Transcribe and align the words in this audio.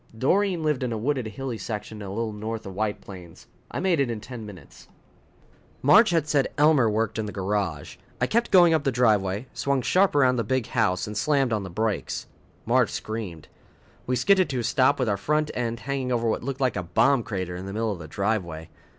Doreen 0.17 0.63
lived 0.63 0.81
in 0.81 0.91
a 0.91 0.97
wooded, 0.97 1.27
hilly 1.27 1.59
section 1.59 2.01
a 2.01 2.09
little 2.09 2.33
north 2.33 2.65
of 2.65 2.73
White 2.73 3.01
Plains. 3.01 3.45
I 3.69 3.79
made 3.79 3.99
it 3.99 4.09
in 4.09 4.19
ten 4.19 4.47
minutes. 4.47 4.87
Marge 5.83 6.09
had 6.09 6.27
said 6.27 6.47
Elmer 6.57 6.89
worked 6.89 7.19
in 7.19 7.27
the 7.27 7.31
garage. 7.31 7.97
I 8.19 8.25
kept 8.25 8.49
going 8.49 8.73
up 8.73 8.83
the 8.83 8.91
driveway, 8.91 9.45
swung 9.53 9.83
sharp 9.83 10.15
around 10.15 10.37
the 10.37 10.43
big 10.43 10.65
house 10.65 11.05
and 11.05 11.15
slammed 11.15 11.53
on 11.53 11.61
the 11.61 11.69
brakes. 11.69 12.25
Marge 12.65 12.89
screamed. 12.89 13.47
We 14.07 14.15
skidded 14.15 14.49
to 14.49 14.59
a 14.61 14.63
stop 14.63 14.97
with 14.97 15.07
our 15.07 15.17
front 15.17 15.51
end 15.53 15.81
hanging 15.81 16.11
over 16.11 16.27
what 16.27 16.41
looked 16.41 16.61
like 16.61 16.75
a 16.75 16.81
bomb 16.81 17.21
crater 17.21 17.55
in 17.55 17.67
the 17.67 17.73
middle 17.73 17.91
of 17.91 17.99
the 17.99 18.07
driveway. 18.07 18.69